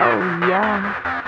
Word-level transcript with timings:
Oh, 0.00 0.46
yeah. 0.48 1.21